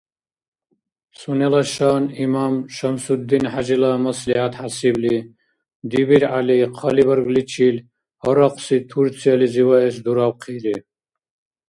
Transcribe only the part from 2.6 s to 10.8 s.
ШамсудинхӀяжила маслигӀят хӀясибли, ДибиргӀяли хъалибаргличил гьарахъси Турциялизи ваэс дуравхъири.